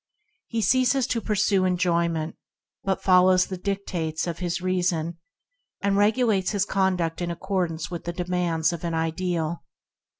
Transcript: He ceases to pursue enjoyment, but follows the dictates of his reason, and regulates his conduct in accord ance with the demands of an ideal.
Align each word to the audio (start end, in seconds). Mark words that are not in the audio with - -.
He 0.47 0.63
ceases 0.63 1.05
to 1.05 1.21
pursue 1.21 1.63
enjoyment, 1.63 2.35
but 2.83 3.03
follows 3.03 3.45
the 3.45 3.55
dictates 3.57 4.25
of 4.25 4.39
his 4.39 4.59
reason, 4.59 5.19
and 5.79 5.95
regulates 5.95 6.53
his 6.53 6.65
conduct 6.65 7.21
in 7.21 7.29
accord 7.29 7.69
ance 7.69 7.91
with 7.91 8.05
the 8.05 8.13
demands 8.13 8.73
of 8.73 8.83
an 8.83 8.95
ideal. 8.95 9.63